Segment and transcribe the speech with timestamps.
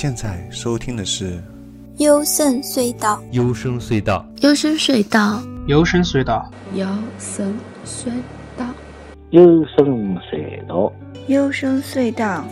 [0.00, 1.42] 现在收听的是
[1.96, 6.40] 幽深隧道，幽深隧道，幽深隧道，幽深隧道，
[7.16, 8.12] 幽深隧
[8.54, 8.72] 道，
[9.32, 10.92] 幽深隧道，
[11.26, 12.44] 幽深隧道，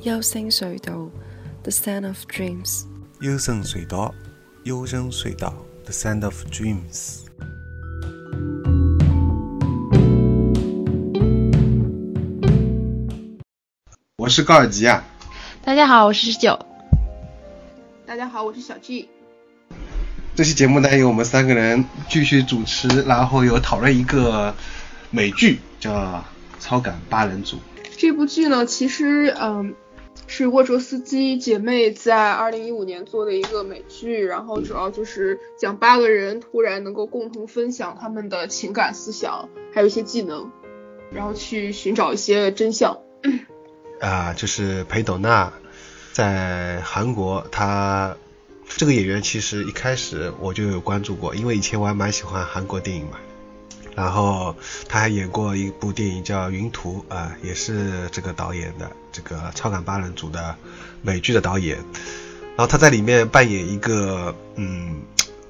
[0.00, 1.10] 幽深隧道
[1.62, 2.84] ，The Sound of Dreams，
[3.20, 4.14] 幽深隧道，
[4.62, 5.52] 幽深隧道
[5.84, 7.18] ，The Sound of Dreams。
[14.16, 15.04] 我是高尔基啊。
[15.62, 16.58] 大家好，我是十九。
[18.14, 19.08] 大家好，我是小 G。
[20.36, 24.54] 这期节目呢，由我们三个人继续主持，然后有讨论一个
[25.10, 25.92] 美剧，叫
[26.60, 27.56] 《超感八人组》。
[27.96, 29.74] 这部剧呢，其实嗯，
[30.28, 40.52] 是沃卓斯基姐妹在二零一五年做的一个美剧，然后主要就是讲八个人突然能够共同分享他们的情感、思想，还有一些技能，
[41.10, 42.96] 然后去寻找一些真相。
[43.98, 45.52] 啊，就是裴斗娜，
[46.14, 48.16] 在韩国，他
[48.68, 53.18] 这个演员其实一开始我就有关注过，因为以前我还蛮喜欢韩国电影嘛。
[53.96, 54.54] 然后
[54.88, 60.54] 他还演过一部电影叫《云图》啊，也是这个导演的这个《超感八人组》的
[61.02, 61.78] 美剧的导演。
[62.56, 65.02] 然后他在里面扮演一个嗯，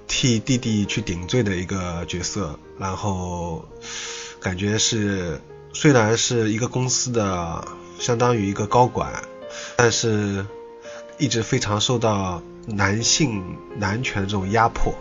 [0.09, 3.69] 替弟弟去顶罪的一个角色，然后
[4.41, 5.43] 感觉是
[5.75, 7.69] 虽然是一个公司的。
[7.97, 9.23] 相当于一个高管，
[9.77, 10.45] 但是
[11.19, 13.43] 一直非常受到男性
[13.79, 14.95] 男权的这种压迫。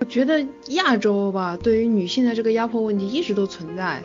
[0.00, 4.02] 我觉得亚洲吧，对于女性的这个压迫问题一直都存在，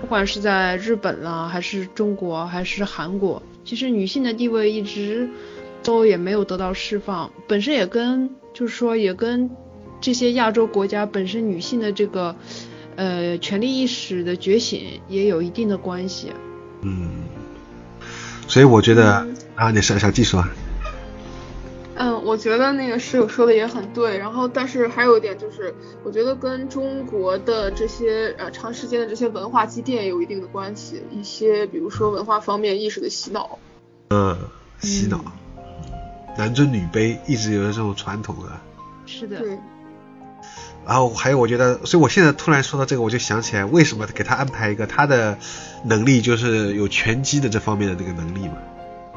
[0.00, 5.30] 不管是在日本啦，还是中国，还是韩国，其实女性的地位一直
[5.84, 7.30] 都也没有得到释放。
[7.46, 9.48] 本身也跟就是说也跟
[10.00, 12.34] 这些亚洲国家本身女性的这个
[12.96, 16.32] 呃权利意识的觉醒也有一定的关系。
[16.82, 17.10] 嗯。
[18.48, 20.44] 所以我觉得啊，你小小季说。
[21.98, 24.18] 嗯，我觉得那个室友说的也很对。
[24.18, 25.74] 然后，但是还有一点就是，
[26.04, 31.02] 我觉得跟中国的这些呃长时间的这些文化积淀有一定的关系。
[31.10, 33.58] 一些比如说文化方面意识的洗脑。
[34.10, 34.36] 嗯，
[34.78, 35.24] 洗脑。
[36.36, 38.52] 男尊女卑一直有这种传统的。
[39.06, 39.38] 是的。
[39.38, 39.58] 对。
[40.86, 45.38] 然后还有，我觉得，所以我现在突然说到这个，我就想起来，为什么给他安排一个他的
[45.82, 48.58] 能力就是有拳击的这方面的这个能力嘛？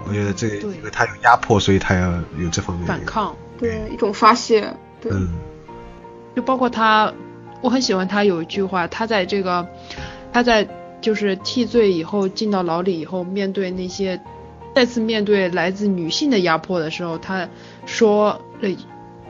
[0.08, 4.74] 我觉得这个因为他有压迫，所以他要有这方面反抗，对一种发泄。
[5.10, 5.30] 嗯，
[6.36, 7.14] 就包括他，
[7.62, 9.68] 我很喜欢他有一句话，他在这个
[10.32, 10.68] 他在
[11.02, 14.20] 就是替罪以后进到牢里以后，面对那些
[14.76, 17.48] 再次面对来自女性的压迫的时候，他
[17.86, 18.70] 说了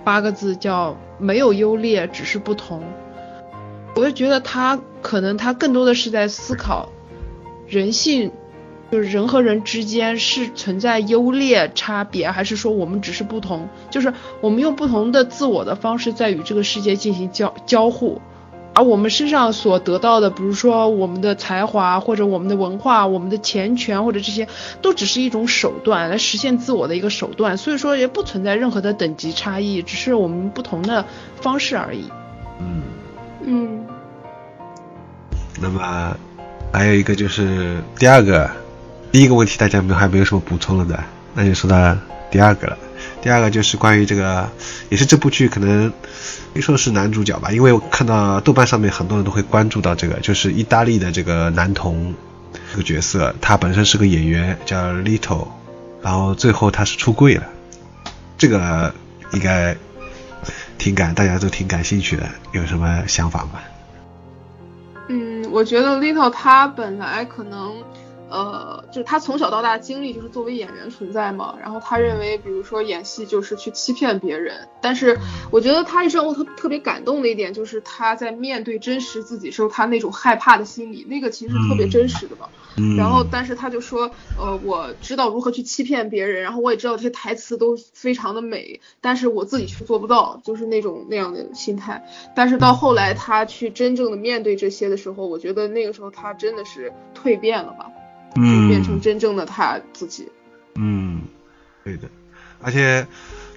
[0.04, 0.98] 八个字叫。
[1.22, 2.82] 没有优劣，只是不同。
[3.98, 6.88] 我就觉得他可能他更多的是在思考
[7.68, 8.32] 人性，
[8.92, 13.68] 就是人和人之间是存在优劣差别，还是说我们只是不同？
[13.90, 18.22] 就是我们用不同的自我的方式在与这个世界进行交交互。
[18.74, 24.48] 而我们身上所得到的，比如说我们的才华，或者我们的文化，我们的钱权，或者这些，
[24.82, 27.58] 都只是一种手段来实现自我的一个手段。
[27.58, 31.04] 所以说也不存在任何的等级差异，只是我们不同的
[31.42, 32.06] 方式而已。
[32.60, 32.82] 嗯
[33.44, 33.86] 嗯。
[35.60, 36.16] 那么
[36.72, 38.50] 还有一个就是第二个，
[39.12, 41.04] 第一个问题大家没有还没有什么补充了的，
[41.34, 41.98] 那就说到
[42.30, 42.78] 第二个了。
[43.22, 44.50] 第二个就是关于这个，
[44.90, 45.92] 也是这部剧可能。
[46.52, 52.14] 可说是男主角吧，因为我看到豆瓣上面很多人都会关注到这个，就是意大利的这个男童
[52.72, 55.48] 这个角色，他本身是个演员叫 Little，
[56.02, 57.44] 然后最后他是出柜了，
[58.38, 58.94] 这个
[59.32, 59.78] 应该
[60.78, 63.62] 挺感大家都挺感兴趣的，有什么想法吗？
[65.08, 67.76] 嗯，我觉得 Little 他本来可能。
[68.30, 75.18] 呃，就是他从小到大经历就是作为演员存在嘛，然后他认为，比如说演戏就是去欺骗别人，但是
[75.52, 82.48] 我觉得他一直让我特特别感动的一点就是他在面对真实自己时候，他那种害怕的心理，那个其实特别真实的嘛。
[82.98, 84.10] 然后，但是他就说，
[84.40, 92.06] 呃，我知道如何去欺骗别人，然后我也知道这些台词都非常的美，但是我自己却做不到，就是那种那样的心态。
[92.36, 97.92] 但是到后来他去真正的面对这些的时候，我觉得那个时候他真的是蜕变了吧。
[98.36, 100.32] 嗯，变成真正的他自己。
[100.76, 101.24] 嗯，
[101.84, 102.08] 对的，
[102.62, 103.06] 而且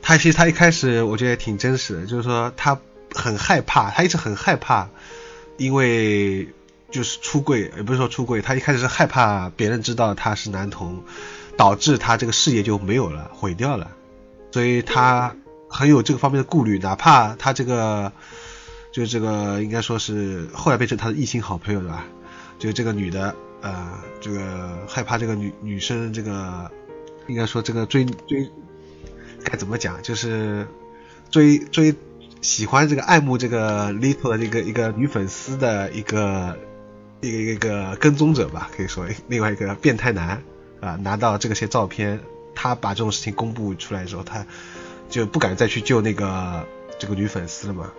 [0.01, 2.79] 他其实他一开始我觉得也挺真实的，就是说他
[3.15, 4.89] 很害怕，他一直很害怕，
[5.57, 6.49] 因为
[6.91, 11.05] 就是出柜，也不是说出柜，他一开始是害怕别人知道他是男同，
[11.57, 13.91] 导致他这个事业就没有了，毁掉了，
[14.51, 15.37] 所以他
[15.69, 18.11] 很有这个方面的顾虑，哪怕他这个
[18.91, 22.05] 就这个应该说是后来变成他的异性好朋友对吧？
[22.59, 23.35] 就这个女的。
[23.63, 26.71] 呃，这个害怕这个女女生这个，
[27.29, 28.51] 应该说这个追追
[29.45, 30.67] 该怎么讲，就是
[31.31, 31.95] 追追
[32.41, 36.59] 喜欢这个爱慕这个 Little 的这个一个女粉丝的一个
[37.21, 40.43] 一个一个跟踪者吧，可以说另外一个变态男
[40.81, 42.21] 啊，拿到这些照片，
[42.55, 44.45] 他把这种事情公布出来之后，他
[45.09, 46.67] 就不敢再去救那个
[46.99, 47.93] 这个女粉丝了嘛。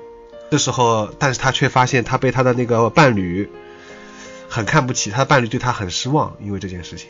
[0.51, 3.49] 这时候，但是他却发现他被他的那个伴侣
[4.53, 7.07] 很看不起，他的伴侣对他很失望，因为这件事情。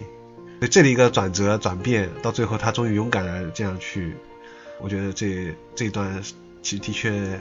[0.59, 4.15] 所以这里一个转折转变，到最后他终于勇敢的这样去，
[4.79, 6.23] 我觉得这这一段
[6.61, 7.37] 其实的确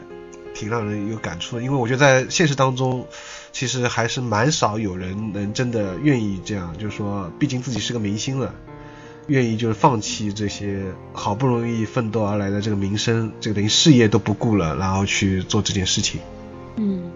[0.52, 3.06] 挺让人有感触的，因为我觉得在现实当中，
[3.52, 8.52] 其实还是蛮少有人能真的愿意这样，就是说，毕竟自己是个明星了。
[9.28, 10.82] 愿意就是放弃这些
[11.12, 16.20] 好不容易奋斗而来的这个名声，这个等于事业都不顾了，然后去做这件事情。
[16.74, 17.08] 嗯，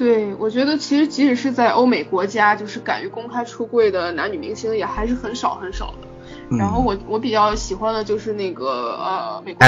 [0.00, 6.56] 对，我觉得其实即使是在欧美国家，就是敢于公开出柜的男女明星也还是很少很少的。
[6.56, 9.60] 然后我我比较喜欢的就是那个呃美国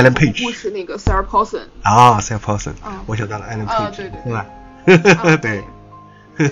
[0.46, 2.72] 故事那个 Sarah Paulson 啊，Sarah Paulson，
[3.04, 5.36] 我想到了 Ellen Page，对对对吧？
[5.42, 6.50] 对，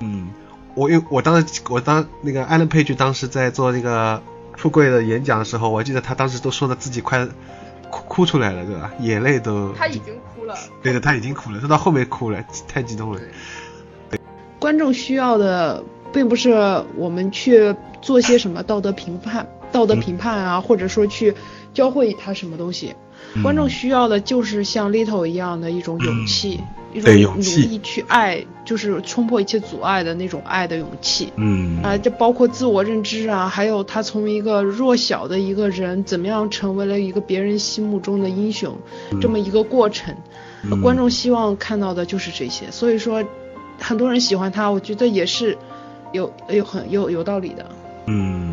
[0.00, 0.30] 嗯，
[0.74, 4.22] 我因为我当时我当那个 Ellen Page 当时在做那个。
[4.56, 7.26] 出柜的演讲的时候，我记得他当时都说的自己快
[7.90, 8.90] 哭哭出来了，对吧？
[9.00, 13.20] 眼泪都他已经哭了，对的，他已经哭了，他到后面哭了，太激动了。
[14.10, 14.18] 对，
[14.58, 15.82] 观众需要的
[16.12, 16.50] 并不是
[16.94, 19.46] 我们去做些什么道德评判、
[19.76, 21.34] 道德评判啊，或者说去
[21.74, 22.94] 教会他什么东西，
[23.42, 26.60] 观众需要的就是像 Little 一样的一种勇气。
[26.94, 31.30] 一种努力去爱，就是冲破一切阻碍的那种爱的勇气。
[31.36, 38.74] 嗯啊，这包括自我认知啊，还有他从一个弱小的一个人，怎么样成为了一个别人心目中的英雄，
[39.20, 40.14] 这么一个过程。
[40.80, 43.22] 观众希望看到的就是这些，所以说
[43.78, 45.58] 很多人喜欢他，我觉得也是
[46.12, 47.66] 有有很有有道理的。
[48.06, 48.45] 嗯，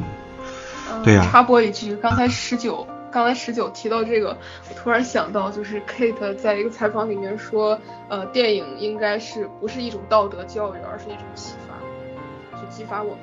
[1.03, 1.27] 对呀。
[1.29, 2.87] 插播一句，刚才十九。
[3.11, 4.35] 刚才十九提到这个，
[4.67, 7.79] 我突然想到，就是 Kate 在一个采访里面说，
[8.09, 13.19] 呃，电影应该是不是一种道德教育，而是一种启发，去激发我们。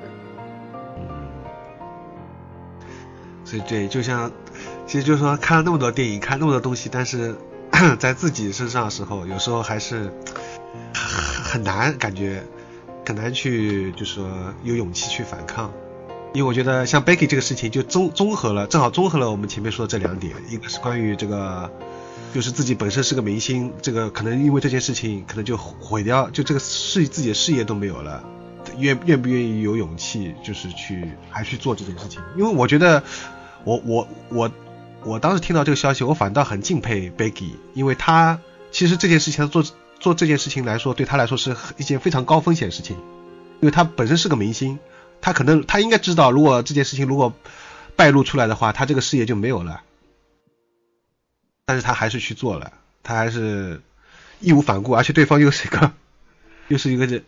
[3.43, 4.31] 所以对，就像，
[4.87, 7.35] 其实就是说，看了那么多电影，看那么多东西，但是
[7.99, 10.09] 在自己身上的时候，有时候还是
[10.93, 12.41] 很难，感觉
[13.05, 14.29] 很难去，就是说
[14.63, 15.69] 有勇气去反抗。
[16.33, 21.69] 因为我觉得像 Becky 这个事情就综综合了，正好综合了我们前面说的这两点，一个是关于这个，
[22.33, 28.23] 就是自己本身是个明星，这个可能因为这件事情可能就毁掉，就这个事自己的事业都没有了，
[28.77, 32.21] 愿愿不愿意有勇气就是去还去做这件事情？
[32.37, 33.03] 因为我觉得
[33.65, 34.49] 我我我
[35.03, 38.39] 我当时听到这个消息，我反倒很敬佩 Becky，因为他
[38.71, 39.65] 其实这件事情做
[39.99, 42.95] 做这件事情来说，对他来说是一件非常高风险的事情，
[43.59, 44.79] 因为他本身是个明星。
[45.21, 47.33] 他可能他应该知道，如果这件事情如果
[47.95, 49.83] 败露出来的话，他这个事业就没有了。
[51.65, 52.73] 但是他还是去做了，
[53.03, 53.81] 他还是
[54.39, 55.93] 义无反顾，而且对方又是一个
[56.67, 57.23] 又是一个这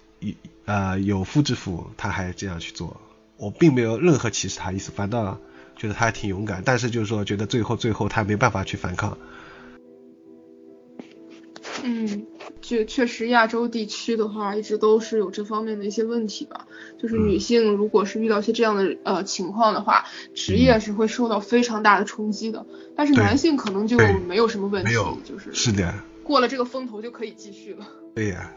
[0.65, 2.99] 呃有夫之妇，他还这样去做，
[3.37, 5.37] 我并没有任何歧视他意思，反倒
[5.77, 6.63] 觉得他还挺勇敢。
[6.65, 9.17] 但是就是说，觉得最后最后他没办法去反抗。
[11.83, 12.25] 嗯。
[12.61, 16.65] 确确实，亚洲地区的话，一直都是有这方面的一些问题吧。
[17.01, 22.65] 就是女性如果是遇到一些这样的呃情况的话，职业是会受到非常大的冲击的。
[22.95, 24.93] 但是男性可能就没有什么问题，
[25.25, 27.87] 就是是的，过了这个风头就可以继续了。
[28.15, 28.51] 对呀。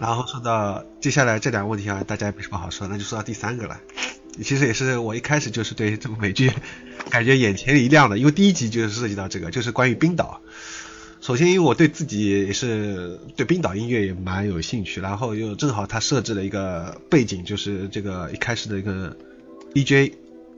[0.00, 3.80] 然后说到接下来这两个问题啊，大家也没什么好说，那就说到第三个了。
[4.40, 6.52] 其实也是我一开始就是对这部美剧
[7.10, 10.40] 感觉眼前一亮的，因为第一集就是涉及到这个，就是关于冰岛。
[11.28, 19.14] 首先，因为我对自己也是对冰岛音乐也蛮有兴趣，然后又正好他设置了一个背景，就是这个一开始的一个
[19.74, 20.14] DJ，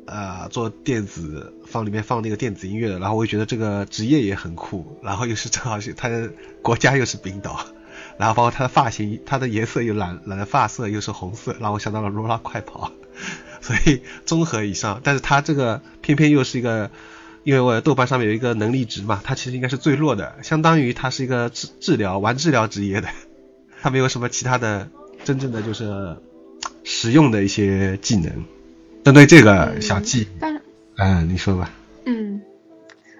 [0.07, 6.31] 啊，做电子放里面放那个电子音乐的，然后我就觉得这个职业也很酷，然后又是正好是他的
[6.63, 7.67] 国家又是冰岛，
[8.17, 12.93] 然后包括他的发型，他的颜色又染染的发色又是红色，让我想到了罗拉快跑，
[13.61, 16.93] 所以综合以上，但是他这个偏偏又是一个。
[17.43, 23.09] 因为我豆瓣上面有一个能力值嘛，它其实应该是最弱的，相当于它是一个治治疗玩治疗职业的，
[23.81, 24.89] 它没有什么其他的
[25.25, 26.17] 真正的就是
[26.85, 28.45] 实用的一些技能。
[29.05, 30.29] 针对这个小技，
[30.97, 31.71] 嗯，你说吧。
[32.05, 32.43] 嗯，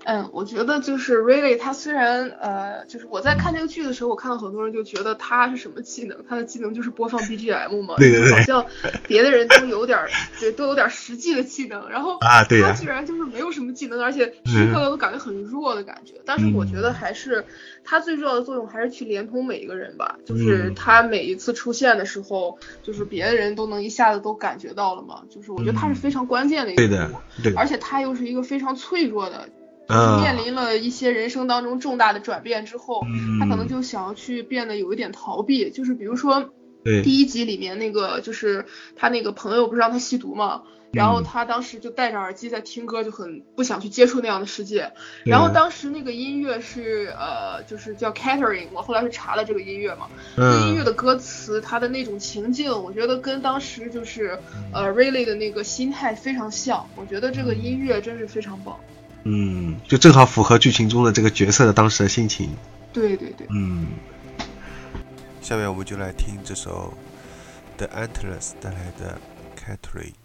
[0.05, 8.33] 嗯，我觉得就是 Really，他虽然呃，就是我在看这个剧的时候，我看到很多人就觉得他是什么技能，他的技能就是播放 BGM 嘛，对对对。
[8.33, 8.67] 好像
[9.07, 10.09] 别的人都有点儿
[10.41, 12.73] 对，都有点儿实际的技能，然后啊对呀。
[12.73, 16.15] 他居然就是没有什么技能，而且时刻都感觉很弱的感觉。
[16.25, 17.45] 但是我觉得还是
[17.85, 27.11] 他最重要的作用还是去连通每一个人吧，就是嗯他每一次出现的时候，就是别的人都能一下子都感觉到了嘛，就是我觉得他是非常关键的一个对的
[27.43, 27.53] 对。
[27.55, 29.49] 而且他又是一个非常脆弱的。
[30.21, 36.51] 面临了一些人生当中重大的转变之后，嗯他可能就想要去变得有一点逃避，就是比如说，
[36.85, 37.03] 对。
[37.03, 38.65] 第一集里面那个就是
[38.97, 41.13] 他那个朋友不是让他吸毒嘛，然嗯。
[41.13, 44.93] 后他当时就戴着耳机在听歌，就很不想去接触那样的世界。
[45.25, 50.07] 然后当时那个音乐是呃，就是叫 Catering，我后来是查了这个音乐嘛，
[50.37, 54.39] 那音乐嗯的歌词，它的那种情境，我觉得跟当时就是
[54.73, 58.79] 呃 Riley 的那个心态非常像，我觉得这个音乐真是非常棒。
[59.25, 62.51] 嗯，就正好符合剧情中的这个角色的当时的心情。
[62.93, 63.47] 对对对。
[63.51, 63.89] 嗯，
[65.41, 66.95] 下面我们就来听这首
[67.77, 69.19] The Antlers 带来的
[69.57, 70.20] Catherine。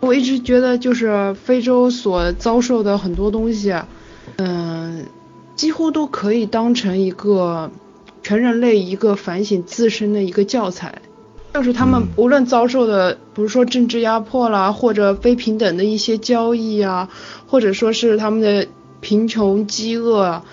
[0.00, 3.74] 我一直觉得就是非洲所遭受的很多东西，
[4.36, 5.06] 嗯，
[5.54, 7.70] 几乎都可以当成一个
[8.22, 11.00] 全人类一个反省自身的一个教材。
[11.54, 17.10] 就是他们无论遭受的，比如说政治压迫啦，或者非平等的一些交易啊，
[17.46, 18.66] 或者说是他们的
[19.00, 20.44] 贫穷、饥饿啊，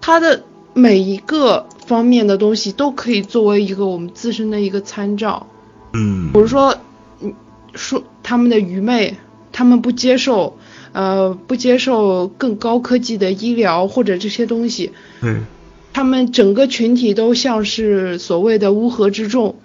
[0.00, 0.42] 他的
[0.72, 5.46] 每一个方面的东西都可以作为一个我们自身的一个参照。
[5.92, 6.78] 嗯，比如说，嗯，
[7.74, 9.16] 说他们的愚昧，
[9.52, 10.58] 他们不接受，
[10.92, 14.92] 呃，不接受更高科技的医疗或者这些东西。
[15.22, 15.44] 嗯，
[15.92, 19.56] 他们整个群体都像是所谓的乌合之众。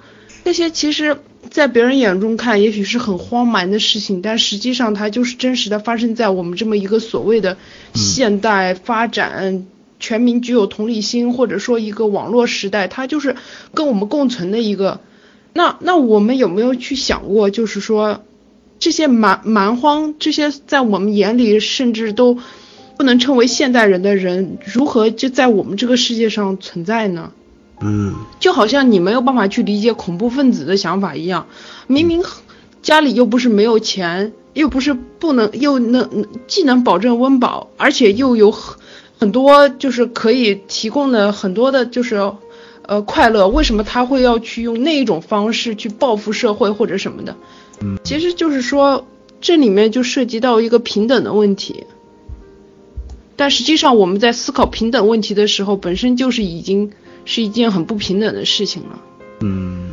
[0.43, 1.17] 这些其实，
[1.49, 7.57] 在别人眼中看，也许是很荒蛮的事情，但实际上它就是真实的发生在我们这么一个所谓的
[7.93, 9.67] 现代发展、
[9.99, 13.35] 全民具有同理心，或者说一个网络时代，它就是
[13.73, 14.99] 跟我们共存的一个。
[15.53, 18.21] 那那我们有没有去想过，就是说
[18.79, 22.37] 这些蛮蛮荒，这些在我们眼里甚至都
[22.97, 27.31] 不能称为现代人的人，如何就在我们这个世界上存在呢？
[27.81, 31.47] 嗯，就好像你没有办法去理解恐怖分子的想法一样，
[31.87, 32.23] 明明
[32.81, 38.77] 家里又不是没有钱，又不是不能又能既能保证温饱，而且又有很
[39.19, 42.33] 很多就是可以提供的很多的就是
[42.87, 47.35] 呃快乐，为什么他会要去用那一种方式去报复社会或者什么的？
[47.81, 49.05] 嗯，其实就是说
[49.39, 51.85] 这里面就涉及到一个平等的问题，
[53.35, 56.91] 但实际上我们在思考平等问题的时候，本身就是已经。
[57.23, 58.99] 是一件很不平等的事情了。
[59.41, 59.91] 嗯，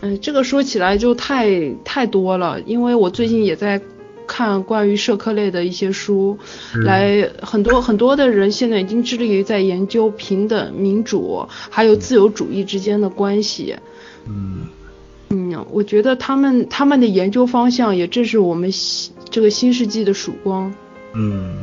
[0.00, 3.82] 嗯，这个说起来就太太多了，因为我最近也在
[4.26, 6.38] 看关于社科类的一些书，
[6.84, 13.76] 来很多很多的人现在已经致力于在研究平等、民主还有自由主义之间的关系。
[14.26, 14.66] 嗯，
[15.30, 18.70] 嗯，我觉得他们他们的研究方向也正是我们
[19.30, 20.74] 这个新世纪的曙光。
[21.14, 21.54] 嗯。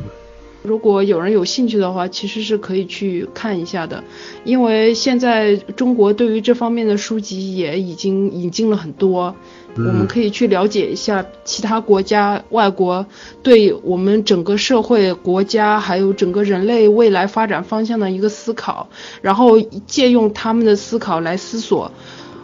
[0.64, 4.02] 如果有人有兴趣的话，其实是可以去看一下的，
[4.44, 9.36] 因为现在中国对于这方面的书籍也已经引进了很多，
[9.76, 13.04] 我们可以去了解一下其他国家、外国
[13.42, 18.88] 对我们整个社会、国家还有整个人类未来发展方向的一个思考，
[19.20, 21.92] 然后借用他们的思考来思索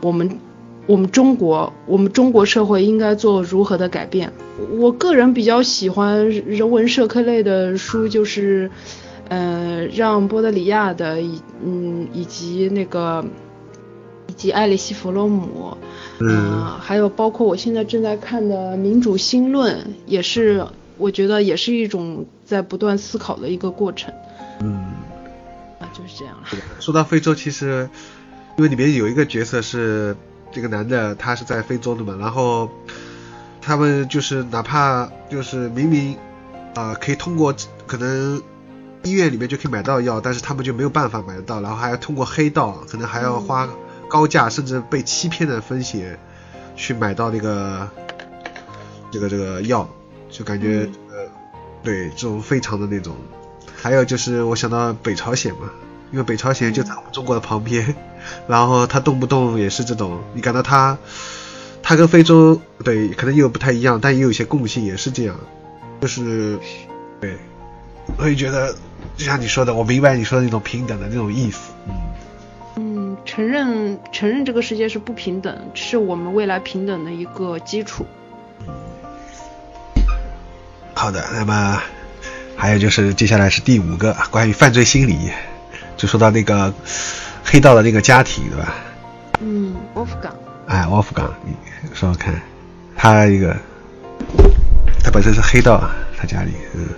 [0.03, 0.39] 我们。
[0.91, 4.33] 我们中国，我们中国社会应该做如何的改变？
[4.73, 8.69] 我个人比较喜欢人文社科类的书，就是，
[9.29, 13.25] 呃，让波德里亚的，以嗯，以及那个，
[14.27, 15.77] 以及艾利希弗洛姆，
[16.19, 19.77] 嗯，还有包括我现在正在看的《民主新论》，
[20.07, 20.67] 也是
[20.99, 24.13] 我觉得也是一种在不断思考的一个过程。
[24.61, 24.75] 嗯，
[25.79, 26.49] 啊，就是这样了。
[26.81, 27.89] 说到非洲，其实
[28.57, 30.17] 因为里面有一个角色是。
[30.53, 32.69] 这个男的他是在非洲的嘛，然后
[33.61, 36.17] 他们就是哪怕就是明明
[36.75, 37.55] 啊可以通过
[37.87, 38.43] 可能
[39.03, 43.69] 医院里面就可以买到药，但是他们就没有办法买得到，然后还要通过黑道，可能还要花
[44.09, 46.19] 高价甚至被欺骗的风险
[46.77, 47.89] 去买到那个
[49.11, 49.89] 这个这个药，
[50.31, 51.31] 就感觉呃
[51.83, 53.17] 对这种非常的那种，
[53.77, 55.71] 还有就是我想到北朝鲜嘛。
[56.13, 57.95] 因为北朝鲜就在我们中国的旁边，
[58.49, 60.99] 然后他动不动也是这种，你感到他，
[61.83, 65.37] 他跟非洲对可能又不太一样，但也有一些共性，也是这样，
[66.01, 66.59] 就是
[67.21, 67.37] 对，
[68.19, 68.75] 我也觉得
[69.17, 71.95] 就像你说的，我明白你说的那种平等的那种意思，嗯，
[72.77, 78.05] 嗯，承认承认这个世界是不平等，是我们未来平等的一个基础。
[80.95, 81.81] 好的，那么
[82.57, 85.31] 还有就是接下来是第五个关于犯罪心理。
[86.01, 86.73] 就说到那个
[87.45, 88.75] 黑道的那个家庭，对吧？
[89.41, 90.35] 嗯，沃夫冈。
[90.67, 91.53] 哎，沃夫冈，你
[91.93, 92.41] 说说看，
[92.97, 93.55] 他一个，
[95.05, 95.79] 他本身是黑道，
[96.17, 96.89] 他家里，嗯。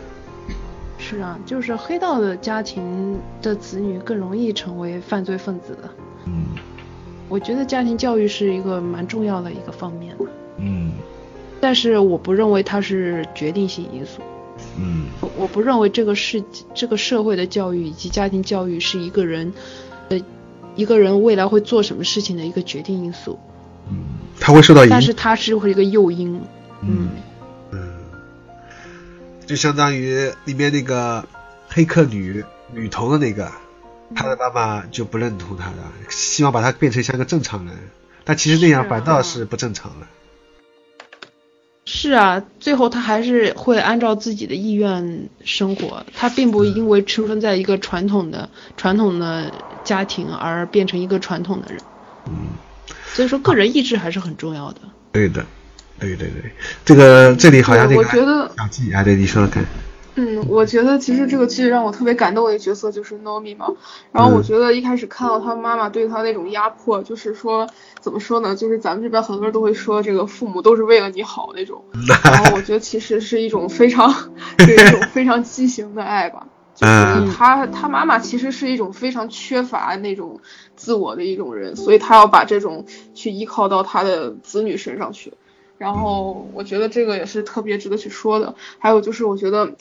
[0.98, 5.90] 是啊，就是黑道的家庭的子女更容易成为犯罪分子的。
[6.26, 6.50] 嗯。
[7.28, 10.14] 我觉得家庭教育是一个蛮重要的一个方面。
[10.58, 10.92] 嗯。
[11.60, 14.22] 但是我不认为它是决定性因素。
[14.78, 15.06] 嗯，
[15.36, 16.42] 我不认为这个世
[16.74, 19.52] 这个社会的教育以及家庭教育是一个人，
[20.08, 20.20] 呃，
[20.76, 23.38] 一个人未来会做什么事情的一个决定因素。
[23.90, 23.98] 嗯，
[24.40, 26.40] 他会受到影响，但是他是会一个诱因。
[26.80, 27.10] 嗯
[27.70, 27.92] 嗯，
[29.46, 31.24] 就相当于里面那个
[31.68, 33.52] 黑客女女童的那个，
[34.14, 35.76] 她的妈妈就不认同她的，
[36.08, 37.74] 希望把她变成像个正常人，
[38.24, 40.06] 但其实那样反倒是不正常的。
[41.94, 49.52] 是啊，最后他还是会按照自己的意愿生活，他并不因为出生在一个传统的传统的
[49.84, 51.82] 家庭而变成一个传统的人。
[52.26, 52.32] 嗯，
[53.12, 54.80] 所以说个人意志还是很重要的。
[55.12, 55.44] 对的，
[56.00, 56.50] 对对对，
[56.82, 59.62] 这个这里好像那个我觉得小季啊，对你说说看。
[60.14, 63.66] 嗯，我觉得其实这个剧让我特别感动的一个角色就是 Nomi 嘛。
[64.12, 67.66] 然后我觉得一开始看到他妈妈对他那种压迫，就是说
[67.98, 68.54] 怎么说呢？
[68.54, 71.82] 就是咱们这边很多人都会说这个父母都是为了你好那种。
[72.24, 74.12] 然后我觉得其实是一种非常
[74.58, 76.46] 是一种 非常畸形的爱吧。
[76.74, 80.40] 就是他他妈妈其实是一种非常缺乏那种
[80.76, 85.32] 自我的一种人，所以他要把这种去依靠到他的子女身上去。
[85.78, 88.54] 然后我觉得这个也是特别值得去说的。
[88.78, 89.72] 还有就是我觉得。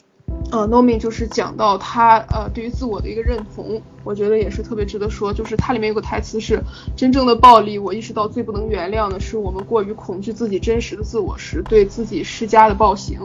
[0.52, 5.32] 呃，Nomi 就是讲到他呃对于自我的一个认同，我觉得也是特别值得说。
[5.32, 6.62] 就是它里面有个台词是：
[6.94, 13.18] 真正的暴力，我意识到最不能原谅的是我们过于恐惧自己真实的自我时对自己施加的暴行。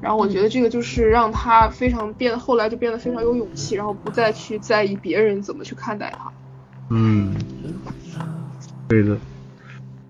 [0.00, 6.32] 然后我觉得这个就是让他非常变，后来就变得非常有勇气，然后不再去在意别人怎么去看待他。
[6.88, 7.34] 嗯，
[8.88, 9.16] 对的。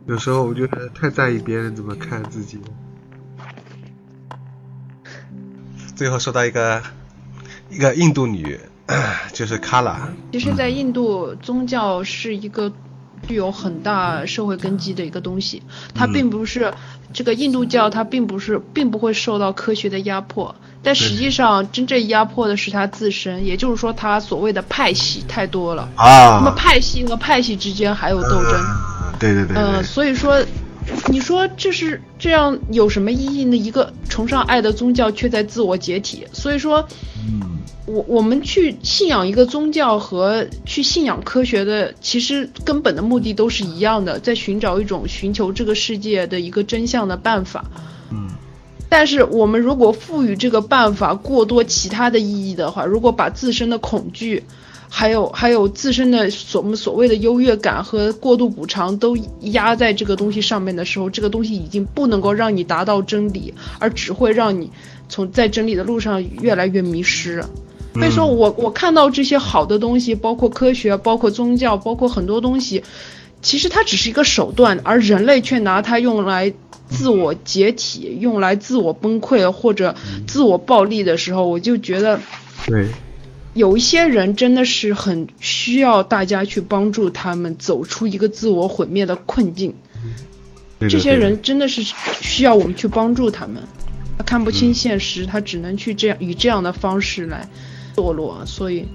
[0.07, 2.64] 有时候我觉得太在意别人怎么看自己了。
[6.03, 6.83] 最后说到一个
[7.71, 8.59] 一个印度女，
[9.33, 10.09] 就是卡拉。
[10.33, 12.73] 其实，在印度，宗教是一个
[13.29, 15.62] 具有很大社会根基的一个东西。
[15.95, 16.75] 它并不是
[17.12, 20.57] 这个印度教，它并不是并不会受到科学的压迫。
[20.83, 23.47] 但实际上，真正压迫的是他自身。
[23.47, 25.88] 也就是说，他所谓的派系太多了。
[25.95, 26.41] 啊。
[26.41, 28.61] 那么派系和派系之间还有斗争。
[29.21, 29.57] 对对对。
[29.57, 30.45] 嗯，所以说。
[31.09, 33.57] 你说这是这样有什么意义呢？
[33.57, 36.87] 一个崇尚爱的宗教却在自我解体，所以说，
[37.87, 47.65] 我我们去信仰一个宗教和去信仰科学的，其实根本的目的都是一样的，在寻找一种寻求这个世界的一个真相的办法。
[48.11, 48.29] 嗯，
[48.89, 54.45] 但是我们如果赋予这个办法过多其他的意义的话，如果把自身的恐惧。
[54.95, 64.71] 还有还有自身的所所谓的优越感和过度补偿都压在这个东西上面的时候，这个东西已经不能够让你达到真理，而只会让你
[65.09, 67.43] 从在真理的路上越来越迷失。
[67.95, 72.85] 所以说我我看到这些好的东西，包括科学，包括宗教，包括很多东西，
[73.41, 76.53] 其实它只是一个手段，而人类却拿它用来
[76.91, 79.95] 自我解体，用来自我崩溃或者
[80.27, 82.21] 自我暴力的时候，我就觉得
[82.67, 82.87] 对。
[83.55, 89.75] 有一些人真的是很需要大家去帮助他们走出一个自我毁灭的困境，
[90.81, 91.83] 这些人真的是
[92.23, 93.62] 需要我们去帮助他们。
[94.17, 97.47] 他看不清现实，他只能去这样以这样的方式来
[97.95, 98.88] 堕落，所以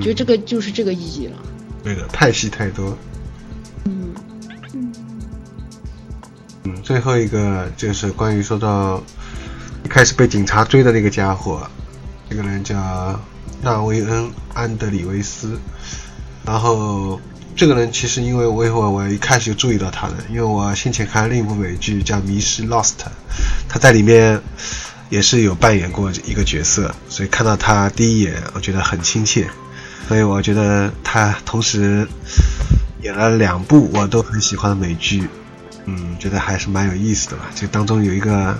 [0.00, 1.36] 觉得这个就是这个意义了。
[1.82, 2.96] 对的，派系太多。
[3.86, 4.14] 嗯
[4.72, 4.92] 嗯
[6.62, 9.02] 嗯，最后一个就是关于说到
[9.84, 11.68] 一开始被警察追的那个家伙，
[12.30, 13.20] 这个人叫。
[13.62, 15.58] 纳维恩·安德里维斯，
[16.44, 17.20] 然后
[17.56, 22.90] 这个人其实因为我我我一开始就注意到他了，因为我先前看另一部美剧叫《迷失 Lost》，
[23.68, 24.40] 他在里面
[25.08, 29.48] 也是有扮演过一个角色，所以看到他第一眼我觉得很亲切，
[30.06, 32.06] 所以我觉得他同时
[33.02, 35.28] 演了两部我都很喜欢的美剧，
[35.86, 37.46] 嗯，觉得还是蛮有意思的吧。
[37.54, 38.56] 这当中有一个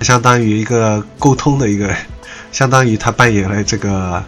[0.00, 1.94] 相当于一个沟通的一个。
[2.58, 4.20] 相当于他扮演了这个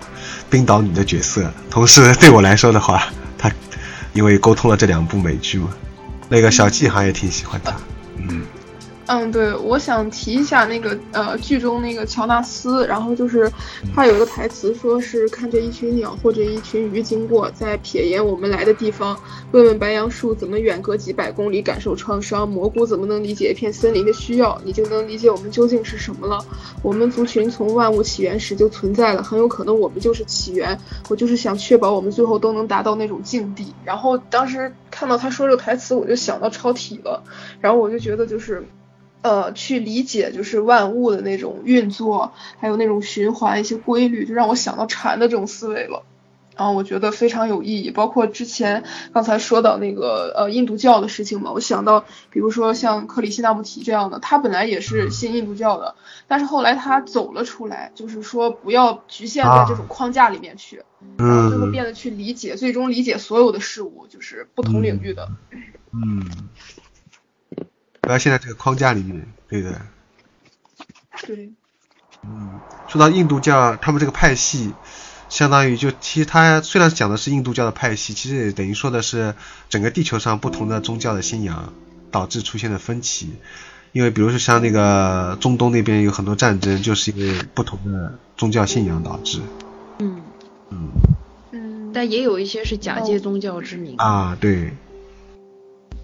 [0.48, 3.02] 冰岛女的角色，同时对我来说的话，
[3.36, 3.50] 他
[4.12, 5.70] 因为沟通了这两部美剧嘛，
[6.28, 7.74] 那个小季好像也挺喜欢他，
[8.18, 8.46] 嗯。
[9.12, 13.50] 嗯，对，我想提一下那个呃剧中那个乔纳斯，然后就是
[13.92, 19.18] 他有一个台词，说是看着一群鸟或者一群鱼经过，在瞥眼我们来的地方，
[19.50, 26.38] 问问白杨树怎么远隔几百公里感受创伤，蘑菇怎么能理解一片森林的需要，你就能理解我们究竟是什么了。
[26.80, 30.78] 我们族群从万物起源时就存在了，很有可能我们就是起源。
[31.08, 33.74] 我就是想确保我们最后都能达到那种境地。
[33.84, 37.20] 然后当时看到他说这个台词，我就想到超体了，
[37.60, 38.64] 然后我就觉得就是。
[39.22, 46.04] 呃，去理解就是万物的那种运作，还有那种循环一些规律，就让我想到禅的这种思维了。
[46.56, 47.90] 然后我觉得非常有意义。
[47.90, 55.94] 包括之前刚才说到那个呃印度教的事情嘛，我想到比如说像克里希那穆提这样的，他本来也是信印度教的，
[56.26, 60.82] 但是后来他走了出来，就是说不要局限在这种框架里面去，
[61.16, 65.28] 然后最后变得去理解，最终理解所有的事物，就是不同领域的。
[65.92, 66.26] 嗯。
[66.84, 66.89] 不
[68.10, 69.80] 要现在这个框架里面，对的。
[71.26, 71.52] 对。
[72.22, 74.74] 嗯，说到印度教，他们这个派系，
[75.30, 79.34] 相当于就其实他虽然讲的是印度教的派系，其实也等于说的是
[79.70, 81.72] 整个地球上不同的宗教的信仰
[82.10, 83.30] 导致出现的分歧。
[83.92, 89.40] 因为比如说像那个中东那边有很多战争，就是因为不同的宗教信仰导致。
[89.98, 90.22] 嗯。
[90.68, 90.88] 嗯。
[91.52, 91.92] 嗯。
[91.92, 93.96] 但也有一些是假借宗教之名。
[93.96, 94.74] 啊，对。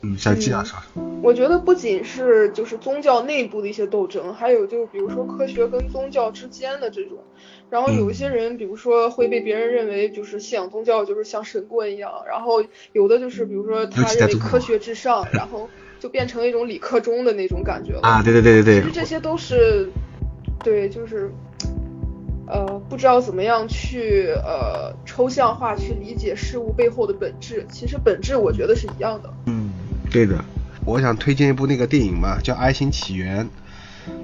[0.07, 0.73] 嗯，小季老师，
[1.21, 7.19] 我觉得不仅是就是宗教内部的一些斗争，还有就是比如说科学跟宗教之间的这种，
[7.71, 18.03] 然后有一些人，比如说会被别人认为就是信仰宗教就是像神棍一样，然后有的就是比如说他认为科学至上，然后就变成一种理科中的那种感觉了。
[18.03, 19.90] 啊，对对对对对，其实这些都是，
[20.62, 21.33] 对，就是。
[22.49, 29.35] 呃，不知道怎么样去呃抽象化去理解事物背后的本质，其实本质我觉得是一样的。
[29.47, 29.73] 嗯，
[30.16, 30.42] 对的。
[30.87, 33.44] 我想推荐一部那个电影嘛，叫《爱情起源》，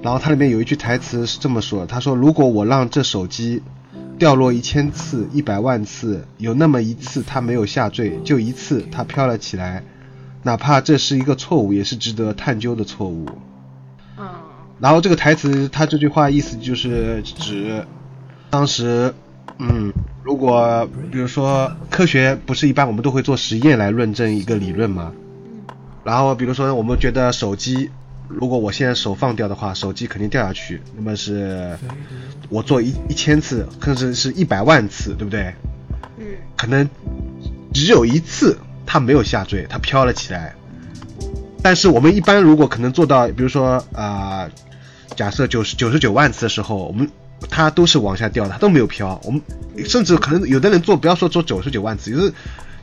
[0.01, 3.61] 然后它里面有一句台词是这么说：“他说，如果我让这手机
[4.17, 9.83] 掉落一千次、一百万次，有那么一次它没有下坠，就一次它飘了起来，
[10.41, 13.29] 哪怕这是一个错误，也是值得探究的错误。”
[14.17, 14.27] 嗯。
[14.79, 17.85] 然后这个台词，他这句话意思就是指。
[18.49, 19.13] 当时，
[19.59, 25.11] 嗯，如果比如说科学不是一般我们都会做实验来论证一个理论吗？
[26.03, 27.89] 然后比如说我们觉得手机，
[28.27, 30.81] 如果我现在手放掉的话，手机肯定掉下去。
[30.95, 31.77] 那么是，
[32.49, 35.53] 我做一一千次，甚至是一百万次，对不对？
[36.17, 36.25] 嗯。
[36.55, 36.89] 可能
[37.73, 40.53] 只有一次它没有下坠，它飘了起来。
[41.61, 44.49] 但是我们一般如果可能做到，比如说啊，
[45.15, 47.09] 假设九十九十九万次的时候，我们。
[47.49, 49.19] 它都是往下掉的，它都没有飘。
[49.25, 49.41] 我们
[49.85, 52.33] 甚至可能有的人做，不要说做九十九万次，有的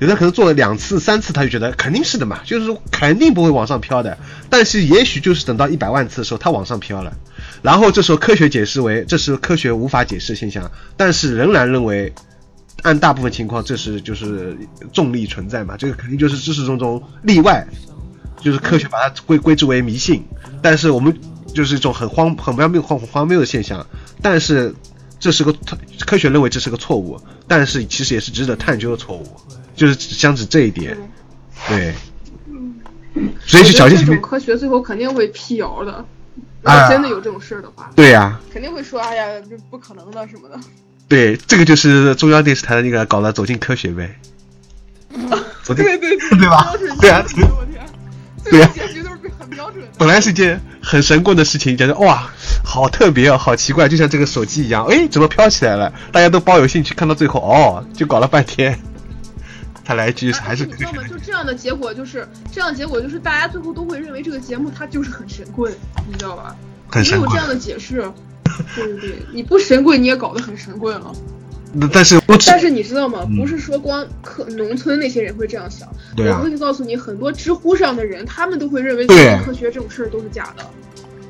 [0.01, 4.19] 有的可能做了两次、三次，他就觉得肯定是的嘛，就是说肯定不会往上飘的。
[4.49, 7.17] 但是也许就是等到一百万次的时候，它往上飘了。
[7.63, 12.13] 然后这时候科学解释为这是科学无法解释的现象，但是仍然认为
[12.83, 14.57] 按大部分情况这是就是
[14.93, 17.67] 重力存在嘛，这个肯定就是知识中中例外，
[18.41, 20.25] 就是科学把它归归之为迷信。
[20.61, 21.17] 但是我们。
[21.53, 23.85] 就是一种很荒很荒谬荒荒谬的现象，
[24.23, 24.73] 但是
[25.19, 25.53] 这是个
[26.07, 29.27] 科学认为这是个错误，但是其实也是值得探究的错误，
[29.75, 30.97] 就是相指这一点，
[31.69, 31.95] 对，
[33.47, 33.99] 所以就小心。
[33.99, 36.05] 这种科学最后肯定会辟谣的，
[36.63, 40.59] 如果真的有这种事儿的话，对呀，肯定会说哎呀这不可能的什么的。
[41.09, 44.17] 对，这个就是中央电视台的那个搞的走进科学呗。
[45.67, 46.73] 对对对，对 吧？
[47.01, 47.25] 对啊，
[48.51, 48.71] 对啊。
[49.99, 52.31] 本来是件很神棍的事情，觉得哇，
[52.65, 55.93] 好特别哦，好奇怪，就像这个手机一样，哎，怎么飘起来了？
[56.11, 58.79] 大家都抱有兴趣，看到最后，哦，就搞了半天。
[59.91, 61.03] 他来一句还是你知道吗？
[61.11, 65.73] 就这样的结果就是这样，结果就是大家最后都会认为这个节目它就是很神棍，
[66.09, 66.55] 你知道吧？
[66.89, 67.29] 很神棍。
[67.29, 68.09] 没有这样的解释，
[68.77, 71.13] 对对对，你不神棍你也搞得很神棍了。
[71.93, 73.27] 但是，但是你知道吗？
[73.37, 75.89] 不是说光科农村那些人会这样想。
[76.17, 79.05] 我可以告诉你，很多知乎上的人，他们都会认为
[79.45, 80.65] 科学这种事儿都是假的。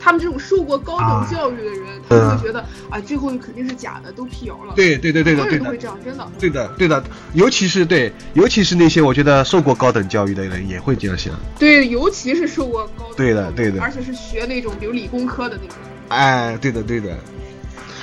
[0.00, 4.72] 他们这种受过高等教育的人，他们会觉得啊，最后肯定是假的，都辟谣了。
[4.74, 5.70] 对对对对的，对的。
[5.70, 6.26] 会这样，真的。
[6.38, 11.34] 对的对的，尤其是对，尤其是那些我觉得受过高等教育的人也会这样想。
[11.58, 13.04] 对，尤其是受过高。
[13.14, 13.82] 对的对的。
[13.82, 15.76] 而且是学那种比如理工科的那种。
[16.08, 17.14] 哎，对的对的。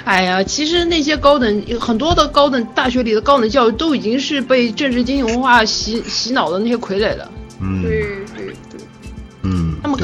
[0.05, 7.29] 哎呀，其实那些高等很多的高等大学里的高等教育都已经是被政治经济文化洗洗脑的那些傀儡了。
[7.59, 8.05] 嗯，对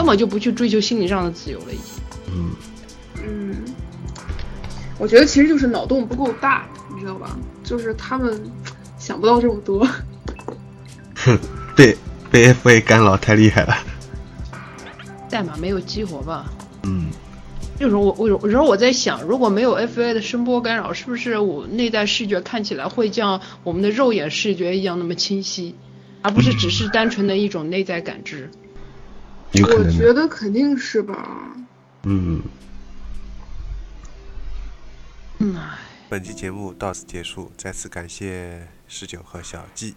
[0.04, 2.04] 根本就不去追求心理上的自由了，已经。
[2.28, 2.52] 嗯
[3.26, 3.56] 嗯，
[5.00, 7.38] 我觉得其实就是脑洞不够大，你知道吧？
[7.64, 8.38] 就是他们
[9.00, 9.88] 想不到这么多。
[11.16, 11.40] 哼，
[11.74, 11.96] 被
[12.30, 13.78] 被 FA 干扰太厉害了。
[15.30, 16.52] 代码没有激活吧？
[16.84, 17.06] 嗯。
[17.80, 25.76] 就是我我有时候我在想，如果没有 FA 的声波干扰，是不是我内在视觉看起来会像我们的肉眼视觉一样那么清晰，
[26.22, 28.50] 而不是只是单纯的一种内在感知？
[29.62, 31.56] 我觉得肯定是吧。
[32.04, 32.42] 嗯。
[35.40, 35.56] 嗯。
[36.10, 39.96] 本期节目到此结束，再次感谢十九和小季。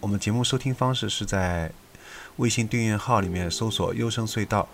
[0.00, 1.72] 我们节目收听方式是在
[2.36, 4.68] 微信订阅号里面搜索“优声隧道”。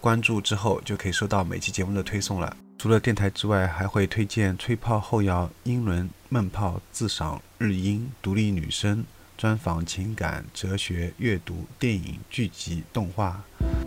[0.00, 2.56] 关注之后就可以收到每期节目的推送了。
[2.78, 9.04] 除了电台之外，还会推荐吹泡后摇、英伦闷泡、自赏日音、独立女声、
[9.36, 13.38] 专访情感、哲学、阅读、电影、剧集、动画，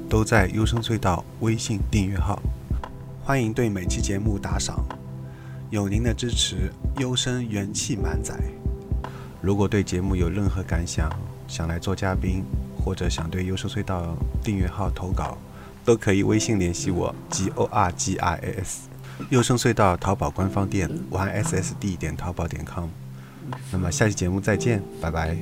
[0.08, 2.40] 都在优声隧道微信订阅号。
[3.24, 4.86] 欢迎对每期节目打赏，
[5.72, 8.40] 有您的支持，优声元气满载。
[9.42, 11.12] 如果对节目有任何感想，
[11.48, 12.44] 想来做嘉宾，
[12.78, 15.38] 或者想对优声隧道订阅号投稿。
[15.84, 18.82] 都可以微信联系我，G O R G I S，
[19.30, 22.90] 优声隧道淘宝官方店，Y S S D 点淘宝点 com。
[23.72, 25.38] 那么下期节目再见，拜拜。